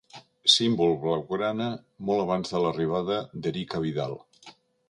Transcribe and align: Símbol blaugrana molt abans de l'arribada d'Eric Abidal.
Símbol 0.53 0.95
blaugrana 1.03 1.67
molt 2.11 2.23
abans 2.25 2.57
de 2.57 2.65
l'arribada 2.65 3.21
d'Eric 3.45 3.81
Abidal. 3.83 4.19